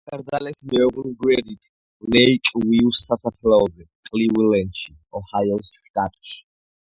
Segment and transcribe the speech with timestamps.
[0.09, 1.69] დაკრძალეს მეუღლის გვერდით,
[2.15, 6.37] ლეიკ-ვიუს სასაფლაოზე კლივლენდში, ოჰაიოს შტატში.